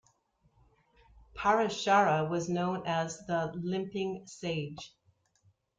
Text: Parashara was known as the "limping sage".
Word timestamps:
Parashara 1.35 2.27
was 2.27 2.49
known 2.49 2.81
as 2.87 3.19
the 3.27 3.51
"limping 3.53 4.25
sage". 4.25 4.95